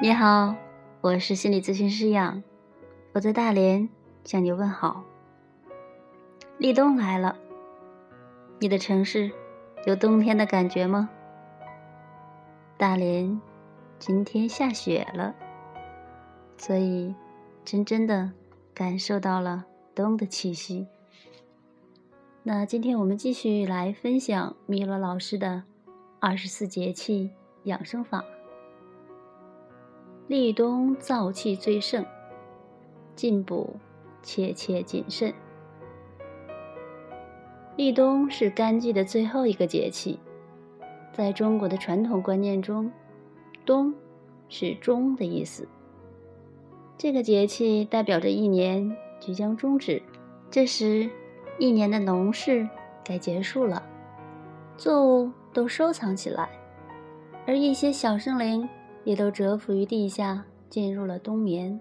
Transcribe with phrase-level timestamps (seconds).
[0.00, 0.54] 你好，
[1.00, 2.40] 我是心理咨询师杨，
[3.12, 3.88] 我在大连
[4.22, 5.02] 向你问好。
[6.56, 7.36] 立冬来了，
[8.60, 9.32] 你的城市
[9.86, 11.10] 有冬天的感觉吗？
[12.76, 13.40] 大连
[13.98, 15.34] 今天下雪了，
[16.56, 17.12] 所以
[17.64, 18.30] 真真的
[18.72, 19.64] 感受到了
[19.96, 20.86] 冬的气息。
[22.44, 25.64] 那今天我们继续来分享米罗老师的
[26.20, 27.32] 二十四节气
[27.64, 28.24] 养生法。
[30.28, 32.04] 立冬燥气最盛，
[33.16, 33.76] 进补
[34.22, 35.32] 切切谨慎。
[37.76, 40.20] 立冬是干季的最后一个节气，
[41.14, 42.92] 在中国的传统观念中，
[43.64, 43.94] 冬
[44.50, 45.66] 是终的意思。
[46.98, 50.02] 这个节气代表着一年即将终止，
[50.50, 51.08] 这时
[51.58, 52.68] 一年的农事
[53.02, 53.82] 该结束了，
[54.76, 56.50] 作物都收藏起来，
[57.46, 58.68] 而一些小生灵。
[59.04, 61.80] 也都蛰伏于地下，进入了冬眠。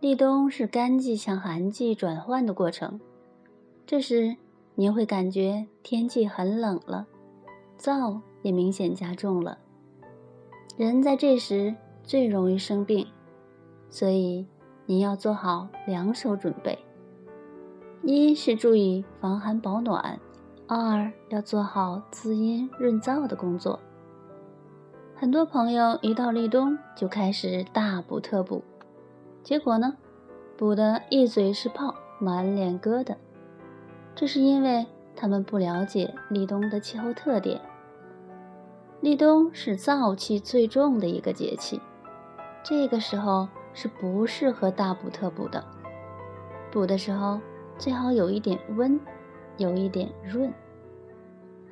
[0.00, 3.00] 立冬是干季向寒季转换的过程，
[3.86, 4.36] 这时
[4.74, 7.06] 您会感觉天气很冷了，
[7.78, 9.58] 燥也明显加重了。
[10.76, 13.06] 人在这时最容易生病，
[13.88, 14.46] 所以
[14.86, 16.78] 您要做好两手准备：
[18.02, 20.20] 一是注意防寒保暖，
[20.66, 23.80] 二要做好滋阴润燥的工作。
[25.24, 28.62] 很多朋友一到立冬就开始大补特补，
[29.42, 29.96] 结果呢，
[30.54, 33.16] 补得一嘴是泡，满脸疙瘩。
[34.14, 34.84] 这是因为
[35.16, 37.58] 他们不了解立冬的气候特点。
[39.00, 41.80] 立冬是燥气最重的一个节气，
[42.62, 45.64] 这个时候是不适合大补特补的。
[46.70, 47.40] 补的时候
[47.78, 49.00] 最好有一点温，
[49.56, 50.52] 有一点润。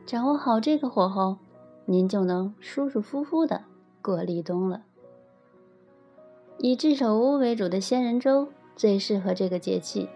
[0.07, 1.37] 掌握好这个火候。
[1.85, 3.65] 您就能舒舒服服的
[4.01, 4.83] 过立冬了。
[6.59, 10.09] 以炙手乌为主的仙人粥最适合这个节气。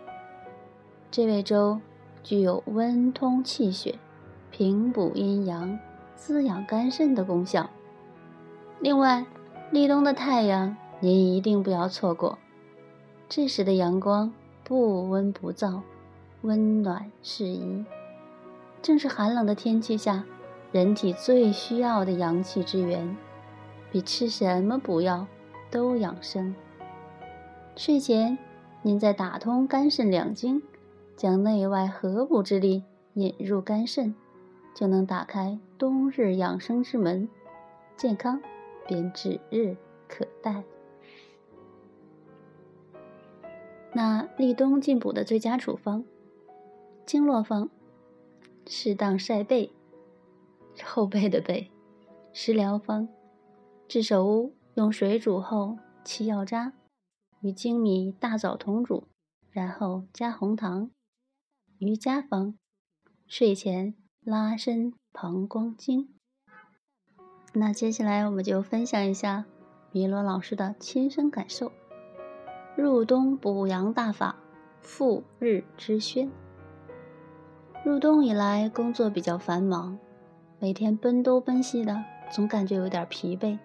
[1.11, 1.81] 这味粥
[2.23, 3.99] 具有温通气血、
[4.51, 5.79] 平补阴阳、
[6.15, 7.69] 滋养肝肾的功效。
[8.81, 9.25] 另外，
[9.71, 12.39] 立冬的太阳您一定不要错过。
[13.29, 15.81] 这时的阳光不温不燥，
[16.43, 17.85] 温暖适宜，
[18.83, 20.25] 正是寒冷的天气下。
[20.77, 23.17] 人体最需要的阳气之源，
[23.91, 25.27] 比吃什么补药
[25.71, 26.55] 都养生。
[27.75, 28.37] 睡前，
[28.83, 30.63] 您再打通肝肾两经，
[31.17, 32.85] 将内外合补之力
[33.15, 34.15] 引入肝肾，
[34.75, 37.27] 就能打开冬日养生之门，
[37.97, 38.39] 健康
[38.87, 40.63] 便指日可待。
[43.95, 46.05] 那立冬进补的最佳处方，
[47.07, 47.71] 经络方，
[48.67, 49.73] 适当晒背。
[50.85, 51.71] 后背的背，
[52.33, 53.09] 食疗方：
[53.89, 56.73] 炙手乌用水煮后沏药渣，
[57.41, 59.09] 与粳米大枣同煮，
[59.51, 60.91] 然后加红糖。
[61.79, 62.57] 瑜伽方：
[63.27, 63.95] 睡前
[64.25, 66.09] 拉伸膀胱经。
[67.53, 69.47] 那接下来我们就分享一下
[69.93, 71.73] 米罗老师的亲身感受：
[72.77, 74.37] 入冬补阳大法，
[74.81, 76.31] 复日之宣。
[77.85, 79.99] 入冬以来，工作比较繁忙。
[80.59, 83.59] 每天奔东奔西的，总感觉有点疲惫。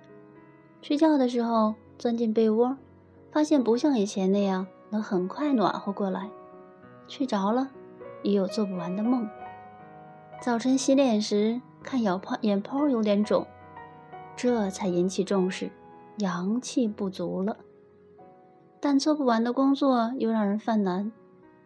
[0.82, 2.78] 睡觉的时候钻进被窝，
[3.32, 6.30] 发现不像以前那样能很快暖和过来。
[7.08, 7.70] 睡着了，
[8.24, 9.30] 也有做不完的梦。
[10.42, 13.48] 早晨洗脸时看眼泡眼泡有点肿，
[14.36, 15.72] 这才引起重视，
[16.18, 17.58] 阳气不足了。
[18.82, 21.12] 但做不完的工作又让人犯难，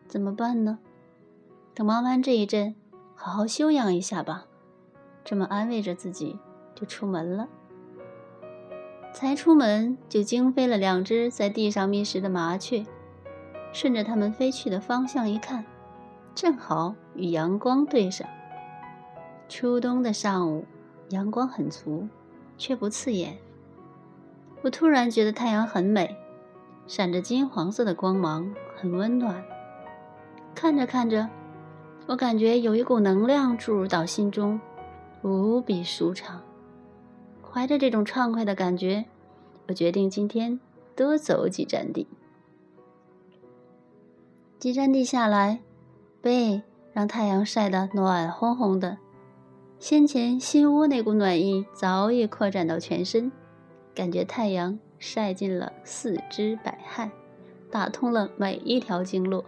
[0.08, 0.78] 怎么办呢？
[1.74, 2.76] 等忙完这一阵，
[3.16, 4.46] 好好休养一下吧。
[5.26, 6.40] 这么安慰着自己，
[6.74, 7.50] 就出门了。
[9.12, 12.86] 才出门，就惊飞了两只在地上觅食的麻雀。
[13.74, 15.66] 顺着它们飞去的方向一看，
[16.34, 18.26] 正好与阳光对上。
[19.50, 20.64] 初冬的上午，
[21.10, 22.08] 阳光很足，
[22.58, 23.38] 却不刺眼。
[24.62, 26.16] 我突然觉得太阳很美，
[26.88, 29.44] 闪着金黄色的光芒，很温暖。
[30.54, 31.28] 看着看着，
[32.08, 34.60] 我感觉有一股能量注入到心中。
[35.26, 36.44] 无比舒畅，
[37.42, 39.06] 怀着这种畅快的感觉，
[39.68, 40.60] 我决定今天
[40.96, 42.08] 多走几站地。
[44.60, 45.62] 几站地下来，
[46.22, 46.62] 背
[46.94, 49.00] 让太阳晒得暖烘烘的，
[49.80, 53.32] 先前心窝那股暖意早已扩展到全身，
[53.96, 57.10] 感觉太阳晒进了四肢百骸，
[57.72, 59.44] 打通了每一条经络。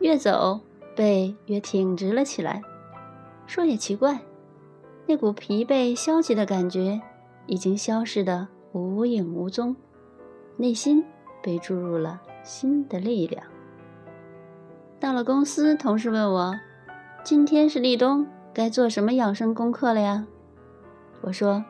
[0.00, 0.60] 越走，
[0.96, 2.62] 背越挺直了起来。
[3.46, 4.18] 说也奇怪。
[5.06, 7.00] 那股疲惫、消极的感觉
[7.46, 9.74] 已经消失的无影无踪，
[10.56, 11.04] 内心
[11.42, 13.44] 被注入了新的力量。
[15.00, 16.54] 到了公司，同事问我
[17.24, 20.24] ：“今天是立冬，该做什么养生功课了呀？”
[21.20, 21.64] 我说：“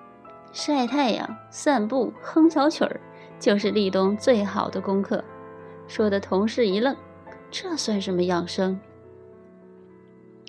[0.53, 3.01] 晒太阳、散步、哼小曲儿，
[3.41, 5.25] 就是立冬最好的功课。”
[5.89, 6.95] 说的同事一愣
[7.51, 8.79] ：“这算什么养生？”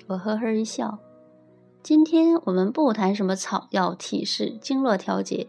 [0.06, 0.98] 我呵呵一笑
[1.84, 5.48] ：“今天我们不谈什么草药、体式、经络调节，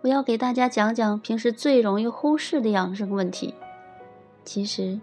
[0.00, 3.54] 我要给大家讲讲平时最容易忽视的养生问题。
[4.44, 4.98] 其实……”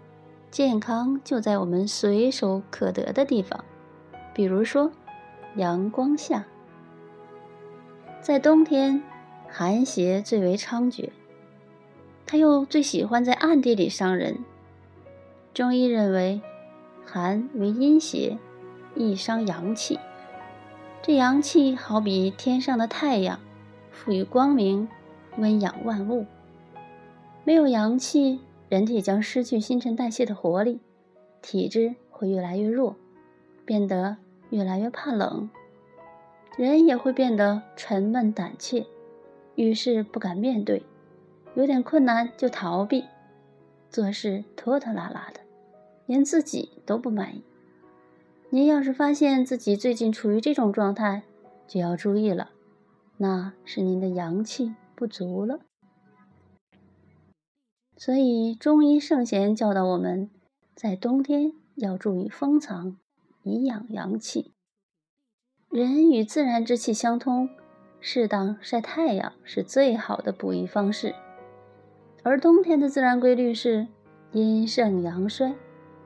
[0.52, 3.64] 健康就在我们随手可得的地方，
[4.34, 4.92] 比如说
[5.56, 6.44] 阳光下。
[8.20, 9.02] 在冬天，
[9.48, 11.08] 寒邪最为猖獗，
[12.26, 14.38] 它又最喜欢在暗地里伤人。
[15.54, 16.42] 中医认为，
[17.06, 18.36] 寒为阴邪，
[18.94, 19.98] 易伤阳气。
[21.06, 23.38] 这阳气好比天上的太阳，
[23.92, 24.88] 赋予光明，
[25.38, 26.26] 温养万物。
[27.44, 28.40] 没有阳气。
[28.68, 30.80] 人体将失去新陈代谢的活力，
[31.42, 32.96] 体质会越来越弱，
[33.64, 34.16] 变得
[34.50, 35.48] 越来越怕冷，
[36.56, 38.84] 人也会变得沉闷胆怯，
[39.54, 40.82] 遇事不敢面对，
[41.54, 43.04] 有点困难就逃避，
[43.88, 45.38] 做事拖拖拉拉的，
[46.06, 47.44] 连自己都不满意。
[48.56, 51.24] 您要是发现自己最近处于这种状态，
[51.68, 52.52] 就要注意了，
[53.18, 55.60] 那是您的阳气不足了。
[57.98, 60.30] 所以，中医圣贤教导我们，
[60.74, 62.96] 在冬天要注意封藏，
[63.42, 64.54] 以养阳气。
[65.68, 67.50] 人与自然之气相通，
[68.00, 71.14] 适当晒太阳是最好的补益方式。
[72.22, 73.86] 而冬天的自然规律是
[74.32, 75.54] 阴盛阳衰，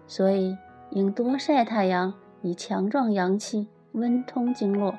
[0.09, 0.57] 所以
[0.91, 4.99] 应多晒太阳，以强壮阳气，温通经络。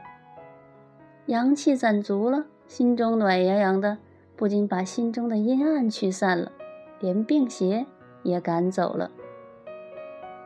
[1.28, 3.98] 阳气攒足了，心中暖洋洋的，
[4.36, 6.52] 不仅把心中的阴暗驱散了。
[7.00, 7.88] 连病邪
[8.22, 9.10] 也赶走了。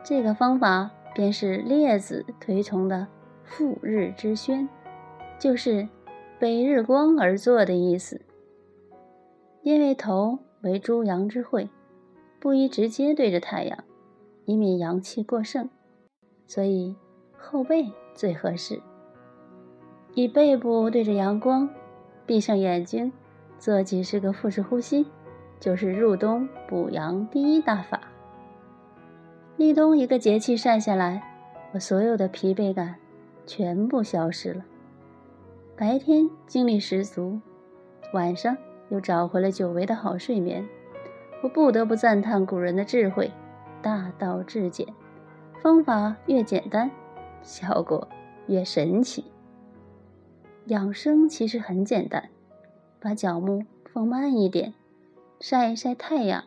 [0.02, 3.08] 这个方法便是列子推崇的
[3.44, 4.66] “复日之宣”，
[5.38, 5.86] 就是
[6.38, 8.22] 背日光而坐的意思。
[9.62, 11.68] 因为头为诸阳之会，
[12.40, 13.84] 不宜直接对着太阳，
[14.46, 15.68] 以免阳气过盛，
[16.46, 16.94] 所以
[17.36, 18.80] 后背最合适。
[20.14, 21.68] 以背部对着阳光，
[22.24, 23.12] 闭上眼睛，
[23.58, 25.06] 做几十个腹式呼吸。
[25.58, 27.98] 就是入冬补阳第一大法。
[29.56, 31.22] 立冬一个节气晒下来，
[31.72, 32.96] 我所有的疲惫感
[33.46, 34.62] 全部消失了。
[35.74, 37.40] 白天精力十足，
[38.12, 38.54] 晚上
[38.90, 40.62] 又找回了久违的好睡眠。
[41.42, 43.32] 我不得不赞叹古人的智慧，
[43.80, 44.86] 大道至简，
[45.66, 46.88] 方法越简单，
[47.42, 48.06] 效果
[48.46, 49.24] 越神奇。
[50.66, 52.30] 养生其实很简单，
[53.00, 54.74] 把脚步放慢一点。
[55.40, 56.44] 晒一晒太阳，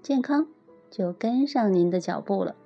[0.00, 0.46] 健康
[0.88, 2.56] 就跟上您的脚步了。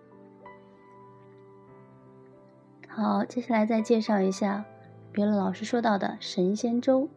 [2.87, 4.64] 好，接下来再介绍一下
[5.11, 7.08] 别了老师说到的神仙粥：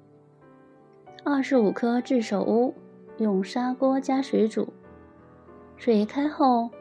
[1.24, 2.74] 二十五颗炙首乌，
[3.20, 4.74] 用砂锅加水煮，
[5.78, 6.72] 水开后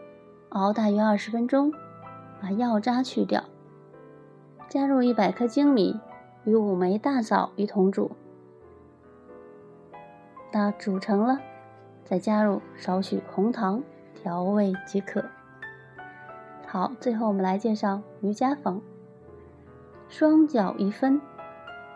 [0.55, 1.73] 熬大约二十分钟，
[2.41, 3.43] 把药渣去掉，
[4.69, 5.99] 加入一百克精米
[6.45, 8.13] 与五枚大枣一同煮。
[10.53, 11.41] 那煮成了，
[12.05, 13.83] 再加入少许红糖
[14.15, 15.25] 调味即可。
[16.69, 18.81] 好，最后我们来介绍瑜伽房。
[20.09, 21.21] 双脚一分，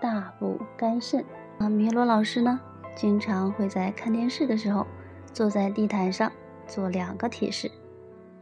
[0.01, 1.25] 大补肝肾。
[1.61, 2.59] 啊，米罗老师呢，
[2.97, 4.85] 经常会在看电视的时候，
[5.33, 6.33] 坐在地毯上
[6.67, 7.71] 做两个体式：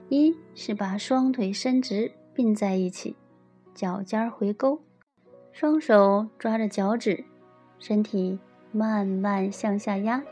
[0.08, 3.16] 一是把双腿伸直并在一起，
[3.75, 4.80] 脚尖回勾，
[5.52, 7.25] 双手抓着脚趾，
[7.78, 8.38] 身体。
[8.72, 10.22] 慢慢向下压。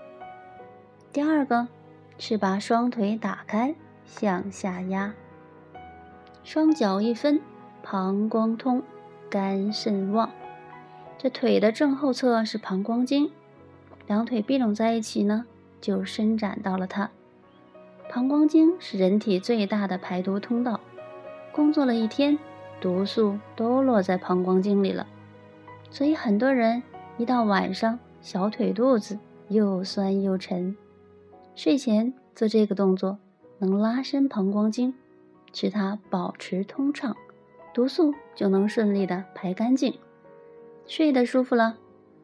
[1.15, 1.67] 第二个
[2.19, 5.15] 是把双腿打开向下压。
[6.43, 7.41] 双脚一分，
[7.83, 8.83] 膀胱通，
[9.31, 10.31] 肝肾旺。
[11.17, 13.31] 这腿的正后侧是膀胱经，
[14.07, 15.47] 两腿并拢在一起呢，
[15.81, 17.11] 就伸展到了它。
[18.15, 20.79] 膀胱经是人体最大的排毒通道，
[21.51, 22.39] 工作了一天，
[22.81, 25.05] 毒素都落在膀胱经里了，
[25.91, 26.81] 所以很多人
[27.19, 27.99] 一到晚上。
[28.21, 29.19] 小腿肚子
[29.49, 30.77] 又酸又沉，
[31.57, 33.19] 睡前做这个动作
[33.59, 34.95] 能拉伸膀胱经，
[35.53, 37.17] 使它保持通畅，
[37.75, 39.93] 毒素就能顺利的排干净，
[40.87, 41.77] 睡得舒服了，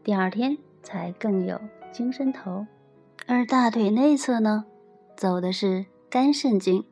[0.05, 2.65] 第二天才更有精神头。
[3.27, 4.65] 而大腿内侧呢，
[5.21, 6.83] 走的是肝肾经，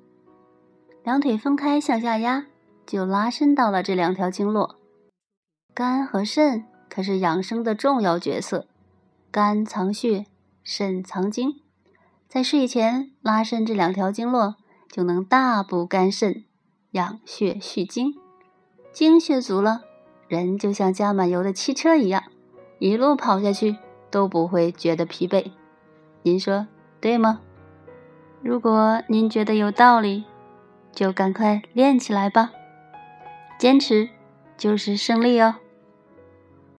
[1.03, 2.45] 两腿分开向下压，
[2.87, 4.77] 就拉伸到了这两条经络。
[5.73, 8.67] 肝和肾可是养生的重要角色。
[9.31, 10.27] 肝藏血，
[10.63, 11.63] 肾藏精，
[12.29, 14.57] 在睡前拉伸这两条经络，
[14.91, 16.45] 就能大补肝肾，
[16.91, 18.13] 养血蓄精。
[18.93, 19.85] 精血足了，
[20.29, 22.25] 人就像加满油的汽车一样，
[22.79, 23.79] 一路跑下去
[24.11, 25.53] 都不会觉得疲惫。
[26.23, 26.67] 您说
[27.01, 27.41] 对吗？
[28.41, 30.25] 如果您觉得有道理，
[30.93, 32.51] 就赶快练起来吧，
[33.59, 34.09] 坚持
[34.57, 35.57] 就是胜利哦。